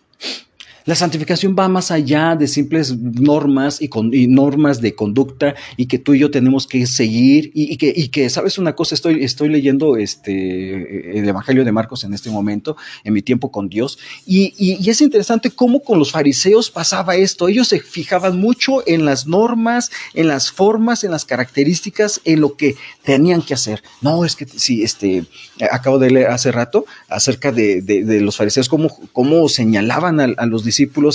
La 0.87 0.95
santificación 0.95 1.55
va 1.59 1.69
más 1.69 1.91
allá 1.91 2.37
de 2.37 2.49
simples 2.49 2.97
normas 2.97 3.81
y, 3.81 3.89
normas 4.29 4.81
de 4.81 4.95
conducta 4.95 5.55
y 5.77 5.87
que 5.87 5.99
tú 5.99 6.15
y 6.15 6.21
yo 6.21 6.31
tenemos 6.31 6.67
que 6.67 6.87
seguir 6.87 7.51
y, 7.55 7.77
que, 7.77 8.31
¿sabes 8.31 8.59
una 8.59 8.75
cosa? 8.75 8.95
Estoy, 8.95 9.23
estoy 9.23 9.49
leyendo 9.49 9.97
este, 9.97 11.19
el 11.19 11.29
Evangelio 11.29 11.65
de 11.65 11.73
Marcos 11.73 12.05
en 12.05 12.15
este 12.15 12.31
momento, 12.31 12.77
en 13.05 13.13
mi 13.13 13.23
tiempo 13.23 13.51
con 13.51 13.69
Dios, 13.69 13.99
y, 14.27 14.89
es 14.91 15.01
interesante 15.01 15.51
cómo 15.51 15.81
con 15.81 16.01
los 16.01 16.11
fariseos 16.11 16.71
pasaba 16.71 17.15
esto. 17.15 17.47
Ellos 17.47 17.69
se 17.69 17.79
fijaban 17.79 18.39
mucho 18.39 18.83
en 18.89 19.05
las 19.05 19.27
normas, 19.27 19.93
en 20.15 20.27
las 20.27 20.51
formas, 20.51 21.05
en 21.05 21.13
las 21.13 21.25
características, 21.25 22.21
en 22.25 22.41
lo 22.41 22.57
que 22.57 22.75
tenían 23.05 23.43
que 23.43 23.55
hacer. 23.55 23.83
No, 24.01 24.25
es 24.25 24.35
que 24.35 24.47
sí, 24.47 24.83
este, 24.83 25.25
acabo 25.71 25.99
de 25.99 26.11
leer 26.11 26.29
hace 26.29 26.51
rato 26.51 26.87
acerca 27.09 27.53
de, 27.53 27.83
los 28.21 28.37
fariseos, 28.37 28.69
cómo, 28.69 28.89
cómo 29.13 29.49
señalaban 29.49 30.21
a, 30.21 30.25
a 30.37 30.47
los 30.47 30.65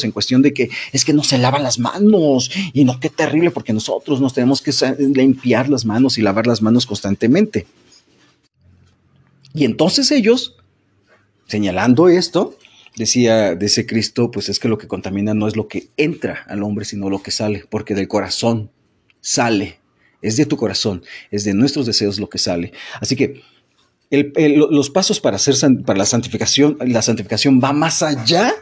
en 0.03 0.11
cuestión 0.11 0.41
de 0.41 0.53
que 0.53 0.69
es 0.91 1.05
que 1.05 1.13
no 1.13 1.23
se 1.23 1.37
lavan 1.37 1.63
las 1.63 1.79
manos 1.79 2.51
y 2.73 2.85
no, 2.85 2.99
qué 2.99 3.09
terrible, 3.09 3.51
porque 3.51 3.73
nosotros 3.73 4.21
nos 4.21 4.33
tenemos 4.33 4.61
que 4.61 4.71
limpiar 4.97 5.69
las 5.69 5.85
manos 5.85 6.17
y 6.17 6.21
lavar 6.21 6.47
las 6.47 6.61
manos 6.61 6.85
constantemente. 6.85 7.65
Y 9.53 9.63
entonces 9.63 10.11
ellos, 10.11 10.55
señalando 11.47 12.09
esto, 12.09 12.57
decía, 12.97 13.55
de 13.55 13.65
ese 13.65 13.85
Cristo, 13.85 14.31
pues 14.31 14.49
es 14.49 14.59
que 14.59 14.67
lo 14.67 14.77
que 14.77 14.87
contamina 14.87 15.33
no 15.33 15.47
es 15.47 15.55
lo 15.55 15.67
que 15.67 15.89
entra 15.97 16.43
al 16.47 16.63
hombre, 16.63 16.85
sino 16.85 17.09
lo 17.09 17.21
que 17.21 17.31
sale, 17.31 17.65
porque 17.69 17.95
del 17.95 18.07
corazón 18.07 18.69
sale, 19.21 19.79
es 20.21 20.37
de 20.37 20.45
tu 20.45 20.57
corazón, 20.57 21.03
es 21.31 21.43
de 21.43 21.53
nuestros 21.53 21.85
deseos 21.85 22.19
lo 22.19 22.29
que 22.29 22.37
sale. 22.37 22.73
Así 22.99 23.15
que 23.15 23.41
los 24.11 24.89
pasos 24.89 25.19
para, 25.19 25.37
hacer, 25.37 25.55
para 25.85 25.99
la 25.99 26.05
santificación, 26.05 26.77
la 26.79 27.01
santificación 27.01 27.59
va 27.63 27.73
más 27.73 28.03
allá 28.03 28.53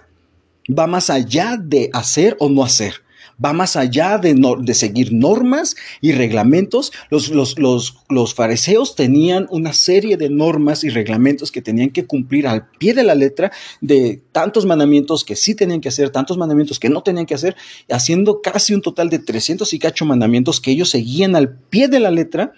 va 0.68 0.88
más 0.88 1.10
allá 1.10 1.58
de 1.58 1.90
hacer 1.94 2.36
o 2.40 2.50
no 2.50 2.64
hacer. 2.64 2.96
Va 3.44 3.52
más 3.52 3.76
allá 3.76 4.20
de, 4.20 4.74
seguir 4.74 5.12
normas 5.12 5.76
y 6.02 6.12
reglamentos. 6.12 6.94
Los, 7.10 7.30
los, 7.30 7.58
los, 7.58 8.34
fariseos 8.36 8.96
tenían 8.96 9.48
una 9.50 9.74
serie 9.74 10.18
de 10.18 10.30
normas 10.30 10.84
y 10.84 10.90
reglamentos 10.90 11.52
que 11.52 11.62
tenían 11.62 11.90
que 11.90 12.06
cumplir 12.06 12.48
al 12.48 12.68
pie 12.78 12.94
de 12.94 13.04
la 13.04 13.16
letra 13.16 13.52
de 13.82 14.22
tantos 14.32 14.66
mandamientos 14.66 15.24
que 15.24 15.36
sí 15.36 15.56
tenían 15.56 15.82
que 15.82 15.90
hacer, 15.90 16.12
tantos 16.12 16.38
mandamientos 16.38 16.80
que 16.80 16.90
no 16.90 17.02
tenían 17.02 17.26
que 17.26 17.34
hacer, 17.34 17.56
haciendo 17.90 18.40
casi 18.42 18.76
un 18.76 18.82
total 18.82 19.10
de 19.10 19.20
300 19.20 19.74
y 19.74 19.80
cacho 19.80 20.06
mandamientos 20.06 20.62
que 20.62 20.72
ellos 20.72 20.90
seguían 20.90 21.36
al 21.36 21.56
pie 21.56 21.88
de 21.88 22.00
la 22.00 22.12
letra 22.12 22.54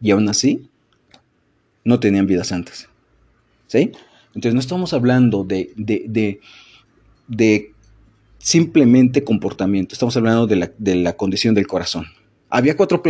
y 0.00 0.12
aún 0.12 0.28
así 0.28 0.68
no 1.84 1.98
tenían 1.98 2.26
vidas 2.26 2.48
santas. 2.48 2.88
¿Sí? 3.66 3.92
Entonces 4.34 4.54
no 4.54 4.60
estamos 4.60 4.92
hablando 4.92 5.44
de, 5.44 5.72
de, 5.76 7.70
simplemente 8.38 9.24
comportamiento, 9.24 9.94
estamos 9.94 10.16
hablando 10.16 10.46
de 10.46 10.96
la, 10.96 11.16
condición 11.16 11.54
del 11.54 11.66
corazón. 11.66 12.06
Había 12.50 12.76
cuatro, 12.76 13.02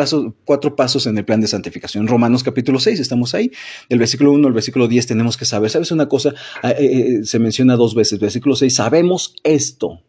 cuatro, 0.44 0.76
pasos 0.76 1.06
en 1.06 1.18
el 1.18 1.24
plan 1.24 1.40
de 1.40 1.48
santificación. 1.48 2.06
Romanos 2.06 2.42
capítulo 2.42 2.78
6, 2.78 2.98
estamos 2.98 3.34
ahí. 3.34 3.50
Del 3.90 3.98
versículo 3.98 4.32
1 4.32 4.46
al 4.46 4.54
versículo 4.54 4.88
10 4.88 5.06
tenemos 5.06 5.36
que 5.36 5.44
saber. 5.44 5.70
¿Sabes 5.70 5.90
una 5.92 6.08
cosa? 6.08 6.32
Ah, 6.62 6.70
eh, 6.70 7.18
eh, 7.20 7.24
se 7.24 7.38
menciona 7.38 7.76
dos 7.76 7.94
veces. 7.94 8.18
Versículo 8.20 8.56
6, 8.56 8.74
sabemos 8.74 9.34
esto. 9.42 10.00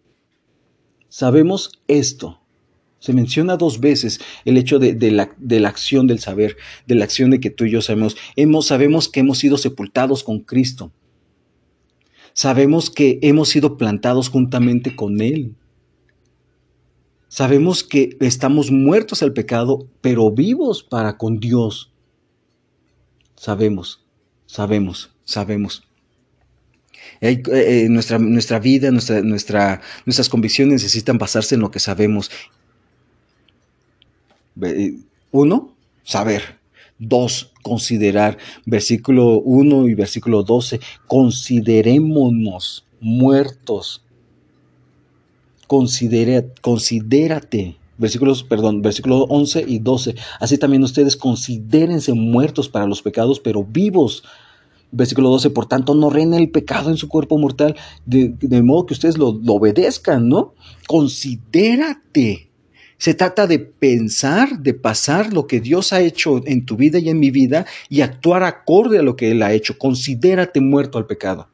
sabemos 1.09 1.81
esto. 1.89 2.39
Se 2.99 3.11
menciona 3.11 3.57
dos 3.57 3.81
veces 3.81 4.21
el 4.45 4.55
hecho 4.55 4.79
de, 4.79 5.11
la, 5.11 5.29
de, 5.37 5.59
la, 5.59 5.67
acción 5.67 6.07
del 6.07 6.19
saber, 6.19 6.55
de 6.87 6.95
la 6.95 7.03
acción 7.03 7.29
de 7.29 7.41
que 7.41 7.49
tú 7.49 7.65
y 7.65 7.71
yo 7.71 7.81
sabemos. 7.81 8.15
Hemos, 8.37 8.67
sabemos 8.67 9.09
que 9.09 9.19
hemos 9.19 9.39
sido 9.39 9.57
sepultados 9.57 10.23
con 10.23 10.39
Cristo. 10.39 10.93
Sabemos 12.35 12.89
que 12.89 13.17
hemos 13.21 13.47
sido 13.47 13.77
plantados 13.77 14.27
juntamente 14.27 14.93
con 14.93 15.21
Él. 15.21 15.55
Sabemos 17.29 17.81
que 17.81 18.17
estamos 18.19 18.71
muertos 18.71 19.23
al 19.23 19.31
pecado, 19.31 19.87
pero 20.01 20.29
vivos 20.31 20.83
para 20.83 21.17
con 21.17 21.39
Dios. 21.39 21.93
Sabemos, 23.37 24.03
sabemos, 24.47 25.15
sabemos. 25.23 25.87
Eh, 27.21 27.41
eh, 27.53 27.87
nuestra, 27.89 28.19
nuestra, 28.19 28.59
vida, 28.59 28.91
nuestra, 28.91 29.21
nuestra, 29.21 29.81
nuestras 30.05 30.27
convicciones 30.27 30.83
necesitan 30.83 31.17
basarse 31.17 31.55
en 31.55 31.61
lo 31.61 31.71
que 31.71 31.79
sabemos. 31.79 32.29
Uno, 35.31 35.73
saber. 36.03 36.64
Dos, 36.99 37.51
considerar. 37.61 38.37
Versículo 38.65 39.39
1 39.39 39.89
y 39.89 39.95
versículo 39.95 40.43
12. 40.43 40.79
Considerémonos 41.07 42.85
muertos 42.99 44.05
considera, 45.67 46.45
considérate. 46.61 47.77
Versículos, 47.97 48.43
perdón, 48.43 48.81
versículos 48.81 49.25
11 49.29 49.65
y 49.67 49.79
12. 49.79 50.15
Así 50.39 50.57
también 50.57 50.83
ustedes 50.83 51.15
considérense 51.15 52.13
muertos 52.13 52.67
para 52.67 52.87
los 52.87 53.01
pecados, 53.01 53.39
pero 53.39 53.63
vivos. 53.63 54.23
Versículo 54.91 55.29
12, 55.29 55.49
por 55.49 55.65
tanto, 55.65 55.95
no 55.95 56.09
reina 56.09 56.37
el 56.37 56.51
pecado 56.51 56.89
en 56.89 56.97
su 56.97 57.07
cuerpo 57.07 57.37
mortal, 57.37 57.75
de, 58.05 58.61
modo 58.63 58.85
que 58.85 58.93
ustedes 58.93 59.17
lo, 59.17 59.33
lo 59.33 59.53
obedezcan, 59.53 60.27
¿no? 60.27 60.53
Considérate. 60.87 62.44
Se 62.97 63.13
trata 63.13 63.45
de 63.45 63.59
pensar, 63.59 64.59
de 64.59 64.73
pasar 64.73 65.33
lo 65.33 65.47
que 65.47 65.59
Dios 65.59 65.91
ha 65.93 66.01
hecho 66.01 66.41
en 66.45 66.65
tu 66.65 66.77
vida 66.77 66.99
y 66.99 67.09
en 67.09 67.19
mi 67.19 67.29
vida 67.29 67.65
y 67.89 68.01
actuar 68.01 68.43
acorde 68.43 68.99
a 68.99 69.03
lo 69.03 69.15
que 69.15 69.31
Él 69.31 69.43
ha 69.43 69.53
hecho. 69.53 69.77
Considérate 69.77 70.61
muerto 70.61 70.97
al 70.97 71.05
pecado. 71.05 71.49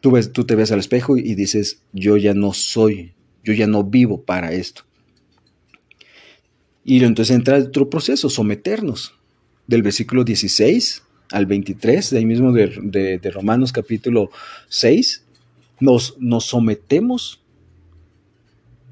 Tú, 0.00 0.10
ves, 0.10 0.32
tú 0.32 0.44
te 0.44 0.54
ves 0.54 0.70
al 0.72 0.78
espejo 0.78 1.16
y 1.16 1.34
dices, 1.34 1.80
yo 1.92 2.16
ya 2.16 2.34
no 2.34 2.52
soy, 2.52 3.14
yo 3.42 3.54
ya 3.54 3.66
no 3.66 3.82
vivo 3.82 4.20
para 4.20 4.52
esto. 4.52 4.82
Y 6.84 7.02
entonces 7.02 7.34
entra 7.34 7.58
otro 7.58 7.90
proceso, 7.90 8.30
someternos. 8.30 9.14
Del 9.66 9.82
versículo 9.82 10.22
16 10.22 11.02
al 11.32 11.46
23, 11.46 12.10
de 12.10 12.18
ahí 12.18 12.24
mismo 12.24 12.52
de, 12.52 13.30
Romanos 13.34 13.72
capítulo 13.72 14.30
6, 14.68 15.24
nos, 15.80 16.16
nos 16.20 16.44
sometemos, 16.44 17.40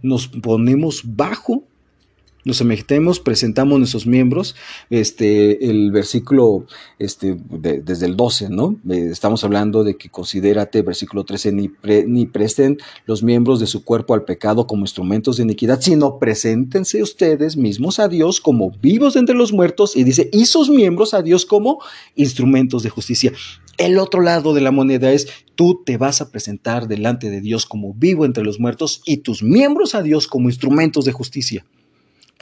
nos 0.05 0.29
ponemos 0.29 1.03
bajo 1.03 1.67
nos 2.45 2.59
sometemos, 2.59 3.21
presentamos 3.21 3.79
nuestros 3.79 4.07
miembros, 4.07 4.55
este, 4.91 5.71
el 5.71 5.91
versículo, 5.91 6.67
este, 6.99 7.37
desde 7.51 8.07
el 8.07 8.17
12, 8.17 8.51
¿no? 8.51 8.77
Eh, 8.91 9.09
estamos 9.11 9.45
hablando 9.45 9.85
de 9.85 9.97
que 9.97 10.09
considérate, 10.09 10.83
versículo 10.83 11.25
13, 11.25 11.53
ni, 11.53 11.71
ni 12.07 12.27
presten 12.27 12.79
los 13.07 13.23
miembros 13.23 13.61
de 13.61 13.67
su 13.67 13.85
cuerpo 13.85 14.15
al 14.15 14.25
pecado 14.25 14.67
como 14.67 14.85
instrumentos 14.85 15.37
de 15.37 15.45
iniquidad, 15.45 15.81
sino 15.81 16.19
preséntense 16.19 17.03
ustedes 17.03 17.57
mismos 17.57 17.99
a 17.99 18.09
Dios 18.09 18.41
como 18.41 18.71
vivos 18.71 19.17
entre 19.17 19.35
los 19.35 19.53
muertos, 19.53 19.97
y 19.97 20.05
dice, 20.05 20.29
y 20.33 20.47
sus 20.47 20.69
miembros 20.69 21.15
a 21.15 21.23
Dios 21.23 21.47
como 21.47 21.81
instrumentos 22.15 22.83
de 22.83 22.91
justicia. 22.91 23.33
El 23.77 23.99
otro 23.99 24.21
lado 24.21 24.55
de 24.55 24.61
la 24.61 24.71
moneda 24.71 25.13
es, 25.13 25.27
tú 25.57 25.83
te 25.85 25.97
vas 25.97 26.21
a 26.21 26.31
presentar 26.31 26.87
delante 26.87 27.31
de 27.31 27.41
Dios 27.41 27.67
como 27.67 27.93
vivo 27.93 28.25
entre 28.25 28.45
los 28.45 28.61
muertos 28.61 29.03
y 29.05 29.19
tus 29.19 29.43
miembros 29.43 29.95
a 29.95 30.03
Dios 30.03 30.29
como 30.29 30.49
instrumentos 30.49 31.05
de 31.05 31.13
justicia. 31.13 31.65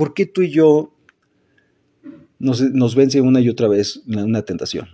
¿Por 0.03 0.15
qué 0.15 0.27
tú 0.27 0.43
y 0.43 0.51
yo 0.51 0.93
nos, 2.41 2.97
vence 2.97 3.21
una 3.21 3.41
y 3.41 3.49
otra 3.49 3.69
vez 3.69 4.03
una 4.05 4.43
tentación? 4.43 4.89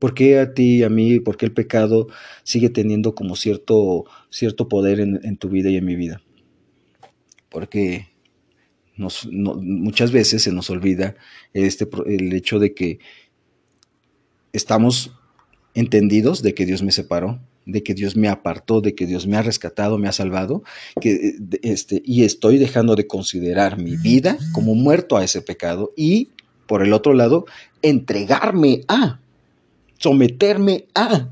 ¿Por 0.00 0.12
qué 0.12 0.40
a 0.40 0.54
ti 0.54 0.78
y 0.78 0.82
a 0.82 0.88
mí, 0.88 1.20
por 1.20 1.36
qué 1.36 1.46
el 1.46 1.52
pecado 1.52 2.08
sigue 2.42 2.68
teniendo 2.68 3.14
como 3.14 3.36
cierto, 3.36 4.04
cierto 4.28 4.68
poder 4.68 4.98
en, 4.98 5.36
tu 5.36 5.50
vida 5.50 5.70
y 5.70 5.76
en 5.76 5.84
mi 5.84 5.94
vida? 5.94 6.20
Porque 7.48 8.08
muchas 9.30 10.10
veces 10.10 10.42
se 10.42 10.50
nos 10.50 10.68
olvida 10.68 11.14
este, 11.52 11.88
el 12.06 12.32
hecho 12.32 12.58
de 12.58 12.74
que 12.74 12.98
estamos 14.52 15.12
entendidos 15.74 16.42
de 16.42 16.54
que 16.54 16.66
Dios 16.66 16.82
me 16.82 16.90
separó, 16.90 17.38
de 17.66 17.82
que 17.82 17.94
Dios 17.94 18.16
me 18.16 18.28
apartó, 18.28 18.80
de 18.80 18.94
que 18.94 19.06
Dios 19.06 19.26
me 19.26 19.36
ha 19.36 19.42
rescatado, 19.42 19.98
me 19.98 20.08
ha 20.08 20.12
salvado, 20.12 20.62
que, 21.00 21.12
eh, 21.12 21.34
este, 21.62 22.00
y 22.04 22.24
estoy 22.24 22.58
dejando 22.58 22.94
de 22.94 23.06
considerar 23.06 23.76
mi 23.76 23.96
vida 23.96 24.38
como 24.52 24.74
muerto 24.74 25.16
a 25.16 25.24
ese 25.24 25.42
pecado 25.42 25.92
y, 25.96 26.30
por 26.66 26.82
el 26.82 26.92
otro 26.92 27.12
lado, 27.12 27.44
entregarme 27.82 28.82
a, 28.88 29.20
someterme 29.98 30.86
a 30.94 31.28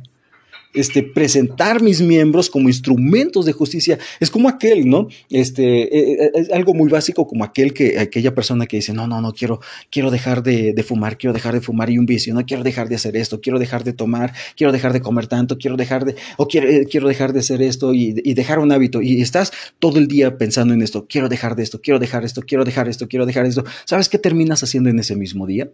este, 0.75 1.03
presentar 1.03 1.83
mis 1.83 2.03
miembros 2.03 2.51
como 2.51 2.69
instrumentos 2.69 3.47
de 3.47 3.53
justicia. 3.53 3.99
Es 4.21 4.31
como 4.31 4.49
aquel, 4.49 4.89
¿no? 4.89 5.09
Este, 5.31 5.83
eh, 5.83 6.25
eh, 6.25 6.31
es 6.35 6.53
algo 6.53 6.75
muy 6.75 6.91
básico 6.91 7.27
como 7.27 7.45
aquel 7.45 7.73
que, 7.73 7.99
aquella 7.99 8.35
persona 8.35 8.67
que 8.67 8.77
dice, 8.77 8.93
no, 8.93 9.07
no, 9.07 9.21
no, 9.21 9.33
quiero, 9.33 9.61
quiero 9.91 10.11
dejar 10.11 10.43
de, 10.43 10.75
fumar, 10.87 11.17
quiero 11.17 11.33
dejar 11.33 11.55
de 11.55 11.61
fumar 11.61 11.91
y 11.91 11.99
un 11.99 12.07
vicio, 12.07 12.35
no 12.35 12.45
quiero 12.45 12.63
dejar 12.63 12.89
de 12.89 12.97
hacer 12.97 13.17
esto, 13.17 13.41
quiero 13.41 13.59
dejar 13.59 13.85
de 13.85 13.93
tomar, 13.93 14.33
quiero 14.57 14.73
dejar 14.73 14.93
de 14.93 15.01
comer 15.01 15.27
tanto, 15.29 15.57
quiero 15.57 15.77
dejar 15.77 16.05
de, 16.05 16.17
o 16.37 16.49
quiero, 16.49 16.69
eh, 16.69 16.87
quiero 16.91 17.09
dejar 17.09 17.33
de 17.33 17.41
hacer 17.41 17.63
esto 17.63 17.95
y, 17.95 18.21
y 18.25 18.35
dejar 18.35 18.59
un 18.59 18.73
hábito. 18.73 19.01
Y 19.01 19.23
estás 19.23 19.53
todo 19.79 19.99
el 19.99 20.09
día 20.09 20.37
pensando 20.37 20.75
en 20.75 20.83
esto, 20.83 21.07
quiero 21.09 21.29
dejar 21.29 21.57
de 21.57 21.63
esto, 21.63 21.81
quiero 21.81 21.99
dejar 21.99 22.25
esto, 22.25 22.43
quiero 22.43 22.65
dejar 22.65 22.89
esto, 22.89 23.09
quiero 23.09 23.27
dejar 23.27 23.47
esto. 23.47 23.65
¿Sabes 23.85 24.09
qué 24.09 24.19
terminas 24.19 24.63
haciendo 24.63 24.91
en 24.91 24.99
ese 24.99 25.17
mismo 25.17 25.47
día? 25.47 25.71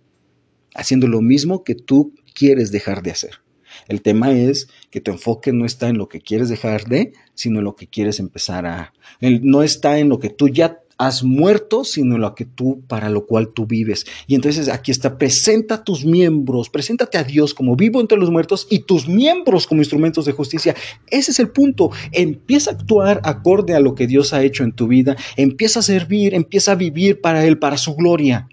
Haciendo 0.75 1.09
lo 1.09 1.21
mismo 1.21 1.65
que 1.65 1.75
tú 1.75 2.15
quieres 2.35 2.71
dejar 2.71 3.03
de 3.03 3.11
hacer. 3.11 3.41
El 3.89 4.03
tema 4.03 4.33
es 4.33 4.69
que 4.91 5.01
tu 5.01 5.11
enfoque 5.11 5.53
no 5.53 5.65
está 5.65 5.89
en 5.89 5.99
lo 5.99 6.09
que 6.09 6.21
quieres 6.21 6.49
dejar 6.49 6.85
de, 6.85 7.13
sino 7.35 7.59
en 7.59 7.65
lo 7.65 7.77
que 7.77 7.87
quieres 7.87 8.21
empezar 8.21 8.67
a... 8.67 8.93
No 9.21 9.63
está 9.63 9.99
en 9.99 10.09
lo 10.09 10.19
que 10.19 10.31
tú 10.31 10.49
ya 10.49 10.81
has 11.01 11.25
muerto, 11.25 11.83
sino 11.83 12.17
en 12.17 12.21
lo 12.21 12.35
que 12.35 12.45
tú, 12.45 12.83
para 12.87 13.09
lo 13.09 13.25
cual 13.25 13.55
tú 13.55 13.67
vives. 13.67 14.05
Y 14.27 14.35
entonces 14.35 14.69
aquí 14.69 14.91
está, 14.91 15.17
presenta 15.17 15.83
tus 15.83 16.05
miembros, 16.05 16.69
preséntate 16.69 17.17
a 17.17 17.25
Dios 17.25 17.55
como 17.55 17.75
vivo 17.75 18.03
entre 18.03 18.19
los 18.19 18.31
muertos 18.31 18.67
y 18.69 18.81
tus 18.81 19.09
miembros 19.09 19.67
como 19.67 19.81
instrumentos 19.81 20.27
de 20.27 20.33
justicia. 20.33 20.77
Ese 21.09 21.31
es 21.31 21.41
el 21.41 21.49
punto. 21.49 21.91
Empieza 22.13 22.71
a 22.71 22.75
actuar 22.75 23.23
acorde 23.25 23.75
a 23.75 23.81
lo 23.81 23.95
que 23.95 24.07
Dios 24.07 24.35
ha 24.35 24.43
hecho 24.43 24.63
en 24.63 24.73
tu 24.73 24.89
vida. 24.89 25.17
Empieza 25.39 25.81
a 25.81 25.83
servir, 25.83 26.35
empieza 26.35 26.73
a 26.73 26.75
vivir 26.75 27.23
para 27.23 27.47
Él, 27.47 27.59
para 27.59 27.79
su 27.79 27.95
gloria. 27.95 28.47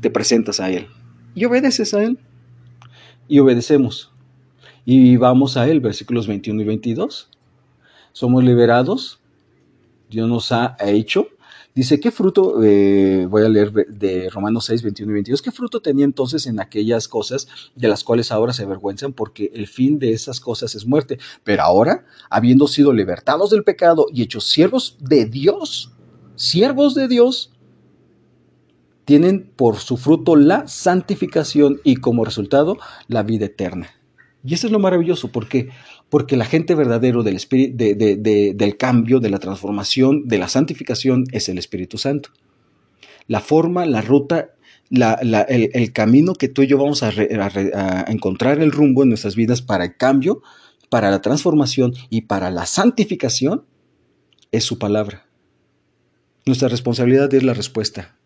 Te 0.00 0.08
presentas 0.08 0.60
a 0.60 0.70
Él 0.70 0.86
y 1.34 1.44
obedeces 1.46 1.94
a 1.94 2.04
Él 2.04 2.16
y 3.30 3.38
obedecemos. 3.38 4.10
Y 4.84 5.16
vamos 5.16 5.56
a 5.56 5.68
él, 5.68 5.80
versículos 5.80 6.26
21 6.26 6.62
y 6.62 6.64
22. 6.64 7.30
Somos 8.12 8.42
liberados, 8.42 9.20
Dios 10.10 10.28
nos 10.28 10.50
ha 10.50 10.76
hecho. 10.80 11.28
Dice, 11.72 12.00
¿qué 12.00 12.10
fruto? 12.10 12.60
Eh, 12.64 13.26
voy 13.30 13.44
a 13.44 13.48
leer 13.48 13.72
de 13.72 14.28
Romanos 14.30 14.64
6, 14.64 14.82
21 14.82 15.12
y 15.12 15.14
22. 15.14 15.42
¿Qué 15.42 15.52
fruto 15.52 15.80
tenía 15.80 16.04
entonces 16.04 16.46
en 16.46 16.58
aquellas 16.58 17.06
cosas 17.06 17.46
de 17.76 17.86
las 17.86 18.02
cuales 18.02 18.32
ahora 18.32 18.52
se 18.52 18.64
avergüenzan? 18.64 19.12
Porque 19.12 19.52
el 19.54 19.68
fin 19.68 20.00
de 20.00 20.12
esas 20.12 20.40
cosas 20.40 20.74
es 20.74 20.84
muerte. 20.84 21.20
Pero 21.44 21.62
ahora, 21.62 22.04
habiendo 22.28 22.66
sido 22.66 22.92
libertados 22.92 23.50
del 23.50 23.62
pecado 23.62 24.06
y 24.12 24.22
hechos 24.22 24.50
siervos 24.50 24.96
de 24.98 25.26
Dios, 25.26 25.92
siervos 26.34 26.96
de 26.96 27.06
Dios, 27.06 27.52
tienen 29.04 29.50
por 29.56 29.78
su 29.78 29.96
fruto 29.96 30.36
la 30.36 30.68
santificación 30.68 31.80
y 31.84 31.96
como 31.96 32.24
resultado 32.24 32.78
la 33.08 33.22
vida 33.22 33.46
eterna. 33.46 33.88
Y 34.44 34.54
eso 34.54 34.66
es 34.66 34.72
lo 34.72 34.78
maravilloso, 34.78 35.30
porque 35.32 35.68
porque 36.10 36.36
la 36.36 36.44
gente 36.44 36.74
verdadero 36.74 37.22
del, 37.22 37.36
espíritu, 37.36 37.76
del 37.76 38.76
cambio, 38.76 39.20
de 39.20 39.30
la 39.30 39.38
transformación, 39.38 40.26
de 40.26 40.38
la 40.38 40.48
santificación 40.48 41.24
es 41.30 41.48
el 41.48 41.56
Espíritu 41.56 41.98
Santo. 41.98 42.30
La 43.28 43.40
forma, 43.40 43.86
la 43.86 44.02
ruta, 44.02 44.50
el, 44.90 45.92
camino 45.92 46.34
que 46.34 46.48
tú 46.48 46.62
y 46.62 46.66
yo 46.66 46.78
vamos 46.78 47.04
a, 47.04 47.10
a 47.10 48.10
encontrar 48.10 48.60
el 48.60 48.72
rumbo 48.72 49.04
en 49.04 49.10
nuestras 49.10 49.36
vidas 49.36 49.62
para 49.62 49.84
el 49.84 49.96
cambio, 49.96 50.42
para 50.88 51.12
la 51.12 51.22
transformación 51.22 51.94
y 52.10 52.22
para 52.22 52.50
la 52.50 52.66
santificación 52.66 53.64
es 54.50 54.64
su 54.64 54.80
palabra. 54.80 55.26
Nuestra 56.44 56.68
responsabilidad 56.68 57.32
es 57.32 57.44
la 57.44 57.54
respuesta 57.54 58.16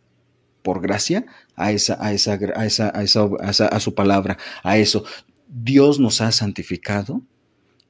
por 0.64 0.80
gracia 0.80 1.26
a 1.56 1.72
esa, 1.72 2.02
a 2.04 2.14
esa, 2.14 2.32
a 2.32 2.66
esa, 2.66 2.90
a 2.94 3.04
esa, 3.04 3.66
a 3.68 3.80
su 3.80 3.94
palabra, 3.94 4.38
a 4.62 4.78
eso. 4.78 5.04
Dios 5.46 6.00
nos 6.00 6.22
ha 6.22 6.32
santificado 6.32 7.20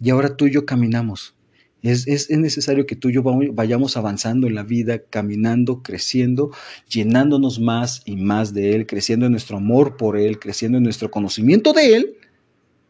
y 0.00 0.10
ahora 0.10 0.36
tú 0.36 0.48
y 0.48 0.50
yo 0.52 0.66
caminamos. 0.66 1.36
Es, 1.82 2.08
es, 2.08 2.30
necesario 2.30 2.86
que 2.86 2.96
tú 2.96 3.10
y 3.10 3.14
yo 3.14 3.22
vayamos 3.22 3.96
avanzando 3.96 4.48
en 4.48 4.56
la 4.56 4.64
vida, 4.64 4.98
caminando, 4.98 5.82
creciendo, 5.82 6.50
llenándonos 6.88 7.60
más 7.60 8.02
y 8.06 8.16
más 8.16 8.54
de 8.54 8.74
Él, 8.74 8.86
creciendo 8.86 9.26
en 9.26 9.32
nuestro 9.32 9.58
amor 9.58 9.96
por 9.96 10.16
Él, 10.16 10.40
creciendo 10.40 10.78
en 10.78 10.84
nuestro 10.84 11.10
conocimiento 11.10 11.72
de 11.74 11.94
Él, 11.94 12.16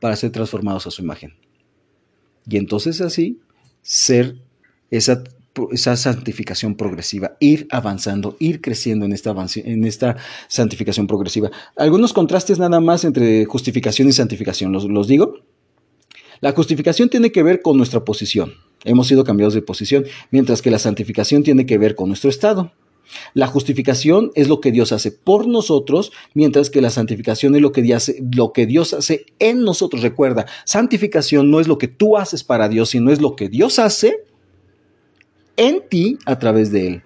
para 0.00 0.16
ser 0.16 0.30
transformados 0.30 0.86
a 0.86 0.90
su 0.90 1.02
imagen. 1.02 1.34
Y 2.48 2.56
entonces 2.56 3.00
así 3.00 3.40
ser 3.82 4.36
esa, 4.90 5.24
esa 5.72 5.96
santificación 5.96 6.74
progresiva, 6.74 7.36
ir 7.40 7.66
avanzando, 7.70 8.36
ir 8.38 8.60
creciendo 8.60 9.04
en 9.04 9.12
esta, 9.12 9.34
en 9.56 9.84
esta 9.84 10.16
santificación 10.48 11.06
progresiva. 11.06 11.50
Algunos 11.76 12.12
contrastes 12.12 12.58
nada 12.58 12.80
más 12.80 13.04
entre 13.04 13.44
justificación 13.44 14.08
y 14.08 14.12
santificación, 14.12 14.72
¿los, 14.72 14.84
los 14.84 15.06
digo? 15.06 15.38
La 16.40 16.52
justificación 16.52 17.08
tiene 17.08 17.32
que 17.32 17.42
ver 17.42 17.62
con 17.62 17.76
nuestra 17.76 18.04
posición. 18.04 18.54
Hemos 18.84 19.06
sido 19.06 19.24
cambiados 19.24 19.54
de 19.54 19.62
posición, 19.62 20.04
mientras 20.30 20.60
que 20.60 20.70
la 20.70 20.78
santificación 20.78 21.42
tiene 21.42 21.64
que 21.66 21.78
ver 21.78 21.94
con 21.94 22.08
nuestro 22.08 22.28
estado. 22.28 22.72
La 23.32 23.46
justificación 23.46 24.30
es 24.34 24.48
lo 24.48 24.60
que 24.60 24.72
Dios 24.72 24.92
hace 24.92 25.12
por 25.12 25.46
nosotros, 25.46 26.12
mientras 26.34 26.70
que 26.70 26.80
la 26.80 26.90
santificación 26.90 27.54
es 27.54 27.62
lo 27.62 27.72
que, 27.72 27.82
Dios 27.82 27.96
hace, 28.02 28.22
lo 28.34 28.52
que 28.52 28.66
Dios 28.66 28.92
hace 28.92 29.26
en 29.38 29.62
nosotros. 29.62 30.02
Recuerda, 30.02 30.46
santificación 30.64 31.50
no 31.50 31.60
es 31.60 31.68
lo 31.68 31.78
que 31.78 31.88
tú 31.88 32.16
haces 32.16 32.44
para 32.44 32.68
Dios, 32.68 32.90
sino 32.90 33.10
es 33.10 33.20
lo 33.20 33.36
que 33.36 33.48
Dios 33.48 33.78
hace 33.78 34.24
en 35.56 35.82
ti 35.88 36.18
a 36.26 36.38
través 36.38 36.70
de 36.70 36.88
Él. 36.88 37.02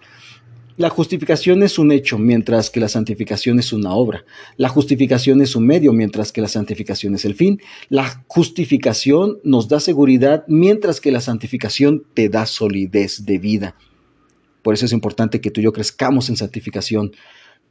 La 0.79 0.91
justificación 0.91 1.65
es 1.65 1.77
un 1.77 1.91
hecho, 1.91 2.19
mientras 2.19 2.71
que 2.71 2.79
la 2.79 2.87
santificación 2.87 3.59
es 3.59 3.73
una 3.73 3.95
obra. 3.95 4.25
La 4.57 4.69
justificación 4.69 5.43
es 5.43 5.57
un 5.57 5.67
medio, 5.67 5.93
mientras 5.93 6.31
que 6.31 6.41
la 6.41 6.47
santificación 6.47 7.17
es 7.17 7.25
el 7.25 7.35
fin. 7.35 7.61
La 7.89 8.25
justificación 8.29 9.39
nos 9.43 9.67
da 9.67 9.81
seguridad, 9.81 10.45
mientras 10.47 11.01
que 11.01 11.11
la 11.11 11.21
santificación 11.21 12.05
te 12.15 12.29
da 12.29 12.47
solidez 12.47 13.27
de 13.27 13.39
vida. 13.39 13.75
Por 14.63 14.75
eso 14.75 14.87
es 14.87 14.93
importante 14.93 15.41
que 15.41 15.51
tú 15.51 15.61
y 15.61 15.65
yo 15.65 15.73
crezcamos 15.73 16.29
en 16.29 16.37
santificación. 16.37 17.11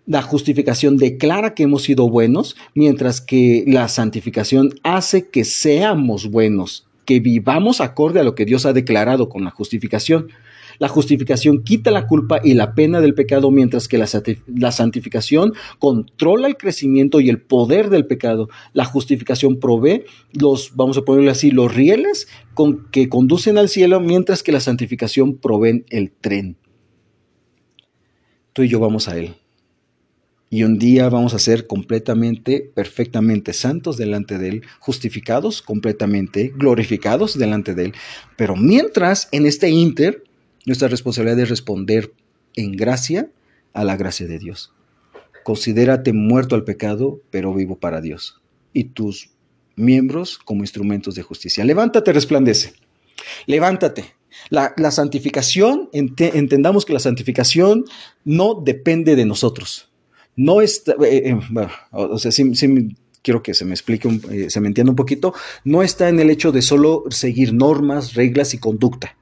La 0.05 0.21
justificación 0.21 0.97
declara 0.97 1.53
que 1.53 1.63
hemos 1.63 1.83
sido 1.83 2.09
buenos, 2.09 2.57
mientras 2.75 3.21
que 3.21 3.63
la 3.67 3.87
santificación 3.87 4.73
hace 4.83 5.29
que 5.29 5.45
seamos 5.45 6.29
buenos, 6.29 6.86
que 7.07 7.19
vivamos 7.19 7.81
acorde 7.81 8.19
a 8.19 8.23
lo 8.23 8.35
que 8.35 8.45
Dios 8.45 8.67
ha 8.67 8.73
declarado 8.73 9.29
con 9.29 9.43
la 9.43 9.49
justificación. 9.49 10.27
La 10.77 10.89
justificación 10.89 11.63
quita 11.63 11.89
la 11.89 12.05
culpa 12.05 12.39
y 12.43 12.53
la 12.53 12.75
pena 12.75 13.01
del 13.01 13.15
pecado, 13.15 13.49
mientras 13.49 13.87
que 13.87 13.97
la, 13.97 14.71
santificación 14.71 15.53
controla 15.79 16.47
el 16.47 16.57
crecimiento 16.57 17.19
y 17.19 17.29
el 17.29 17.41
poder 17.41 17.89
del 17.89 18.05
pecado. 18.05 18.49
La 18.73 18.85
justificación 18.85 19.59
provee 19.59 20.03
los, 20.33 20.75
vamos 20.75 20.97
a 20.99 21.01
ponerle 21.01 21.31
así, 21.31 21.49
los 21.49 21.73
rieles 21.73 22.27
con, 22.53 22.85
que 22.91 23.09
conducen 23.09 23.57
al 23.57 23.69
cielo, 23.69 23.99
mientras 23.99 24.43
que 24.43 24.51
la 24.51 24.59
santificación 24.59 25.37
provee 25.37 25.83
el 25.89 26.11
tren 26.11 26.57
tú 28.57 28.63
y 28.63 28.69
yo 28.69 28.79
vamos 28.79 29.07
a 29.07 29.15
Él. 29.15 29.35
Y 30.49 30.63
un 30.63 30.79
día 30.79 31.09
vamos 31.09 31.33
a 31.33 31.39
ser 31.39 31.67
completamente, 31.67 32.71
perfectamente 32.73 33.51
santos 33.51 33.97
delante 33.97 34.37
de 34.37 34.49
Él, 34.49 34.61
justificados 34.79 35.61
completamente, 35.61 36.53
glorificados 36.55 37.37
delante 37.37 37.75
de 37.75 37.85
Él. 37.85 37.93
Pero 38.37 38.55
mientras, 38.55 39.27
en 39.31 39.45
este 39.45 39.69
inter, 39.69 40.23
nuestra 40.65 40.87
responsabilidad 40.87 41.39
es 41.39 41.49
responder 41.49 42.13
en 42.55 42.73
gracia 42.73 43.29
a 43.73 43.83
la 43.83 43.97
gracia 43.97 44.25
de 44.25 44.39
Dios. 44.39 44.73
Considérate 45.43 46.13
muerto 46.13 46.55
al 46.55 46.63
pecado, 46.63 47.21
pero 47.29 47.53
vivo 47.53 47.77
para 47.77 48.01
Dios. 48.01 48.41
Y 48.73 48.85
tus 48.85 49.29
miembros 49.75 50.37
como 50.37 50.63
instrumentos 50.63 51.15
de 51.15 51.23
justicia. 51.23 51.63
Levántate, 51.63 52.11
resplandece. 52.11 52.73
Levántate. 53.45 54.15
La, 54.49 54.91
santificación, 54.91 55.89
entendamos 55.93 56.85
que 56.85 56.93
la 56.93 56.99
santificación 56.99 57.85
no 58.23 58.55
depende 58.55 59.15
de 59.15 59.25
nosotros. 59.25 59.86
No 60.37 60.61
está, 60.61 60.93
eh, 61.03 61.31
eh, 61.31 61.67
o 61.91 62.17
sea, 62.17 62.31
sí, 62.31 62.53
quiero 63.21 63.43
que 63.43 63.53
se 63.53 63.65
me 63.65 63.73
explique, 63.73 64.07
eh, 64.31 64.49
se 64.49 64.61
me 64.61 64.67
entienda 64.69 64.91
un 64.91 64.95
poquito, 64.95 65.33
no 65.65 65.83
está 65.83 66.07
en 66.07 66.19
el 66.21 66.29
hecho 66.29 66.53
de 66.53 66.61
solo 66.61 67.03
seguir 67.09 67.53
normas, 67.53 68.13
reglas 68.13 68.53
y 68.53 68.57
conducta. 68.57 69.17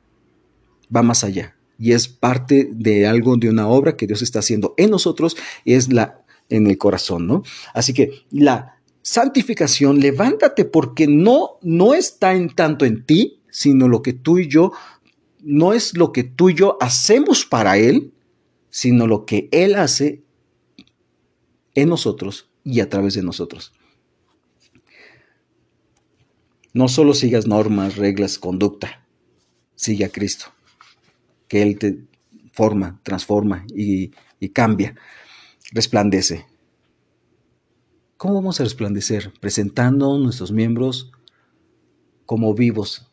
Va 0.96 1.02
más 1.02 1.24
allá. 1.24 1.56
Y 1.80 1.94
es 1.94 2.08
parte 2.08 2.70
de 2.72 3.08
algo, 3.08 3.36
de 3.38 3.50
una 3.50 3.68
obra 3.68 3.98
que 3.98 4.06
Dios 4.06 4.22
está 4.22 4.40
haciendo 4.40 4.76
en 4.78 4.92
nosotros 4.92 5.36
y 5.64 5.74
es 5.74 5.92
la 5.92 6.22
en 6.50 6.68
el 6.68 6.78
corazón, 6.78 7.26
¿no? 7.26 7.42
Así 7.74 7.94
que 7.94 8.12
la 8.30 8.78
santificación, 9.02 10.00
levántate 10.00 10.66
porque 10.66 11.08
no, 11.08 11.58
no 11.64 11.96
está 11.96 12.36
en 12.36 12.50
tanto 12.50 12.86
en 12.86 13.04
ti, 13.04 13.40
sino 13.50 13.88
lo 13.88 14.04
que 14.04 14.14
tú 14.14 14.38
y 14.38 14.48
yo 14.48 14.72
no 15.46 15.74
es 15.74 15.96
lo 15.96 16.12
que 16.12 16.24
tú 16.24 16.50
y 16.50 16.56
yo 16.56 16.78
hacemos 16.82 17.46
para 17.46 17.78
Él, 17.78 18.12
sino 18.70 19.08
lo 19.08 19.26
que 19.26 19.48
Él 19.52 19.76
hace 19.76 20.25
en 21.76 21.90
nosotros 21.90 22.50
y 22.64 22.80
a 22.80 22.90
través 22.90 23.14
de 23.14 23.24
nosotros. 23.24 23.74
No 26.74 26.88
solo 26.88 27.14
sigas 27.14 27.48
normas, 27.48 27.96
reglas, 27.96 28.40
conducta, 28.40 29.06
sigue 29.76 30.04
a 30.04 30.10
Cristo, 30.10 30.48
que 31.48 31.62
Él 31.62 31.78
te 31.80 32.00
forma, 32.52 33.00
transforma 33.04 33.66
y, 33.74 34.12
cambia, 34.54 34.96
resplandece. 35.72 36.46
¿Cómo 38.18 38.36
vamos 38.36 38.60
a 38.60 38.64
resplandecer? 38.64 39.34
Presentando 39.40 40.18
nuestros 40.18 40.52
miembros 40.52 41.12
como 42.26 42.54
vivos 42.54 43.12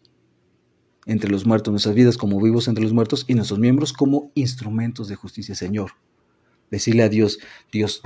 entre 1.06 1.30
los 1.30 1.46
muertos, 1.46 1.72
nuestras 1.72 1.94
vidas 1.94 2.16
como 2.16 2.40
vivos 2.40 2.68
entre 2.68 2.84
los 2.84 2.92
muertos 2.92 3.24
y 3.26 3.34
nuestros 3.34 3.58
miembros 3.58 3.92
como 3.92 4.30
instrumentos 4.34 5.08
de 5.08 5.16
justicia, 5.16 5.54
Señor. 5.54 5.92
Decirle 6.70 7.02
a 7.02 7.08
Dios, 7.08 7.38
Dios, 7.72 8.02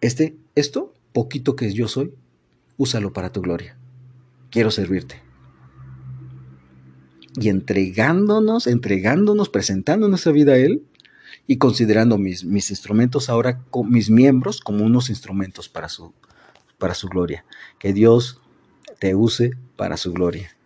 este, 0.00 0.36
esto, 0.54 0.94
poquito 1.12 1.56
que 1.56 1.72
yo 1.72 1.88
soy, 1.88 2.12
úsalo 2.76 3.12
para 3.12 3.32
tu 3.32 3.40
gloria. 3.42 3.76
Quiero 4.50 4.70
servirte. 4.70 5.22
Y 7.40 7.48
entregándonos, 7.48 8.66
entregándonos, 8.66 9.48
presentando 9.48 10.08
nuestra 10.08 10.32
vida 10.32 10.52
a 10.52 10.58
Él 10.58 10.84
y 11.46 11.58
considerando 11.58 12.18
mis, 12.18 12.44
mis 12.44 12.70
instrumentos 12.70 13.28
ahora, 13.28 13.62
mis 13.84 14.10
miembros, 14.10 14.60
como 14.60 14.84
unos 14.84 15.10
instrumentos 15.10 15.68
para 15.68 15.88
su, 15.88 16.12
para 16.78 16.94
su 16.94 17.08
gloria. 17.08 17.44
Que 17.78 17.92
Dios 17.92 18.40
te 18.98 19.14
use 19.14 19.52
para 19.76 19.96
su 19.96 20.12
gloria. 20.12 20.56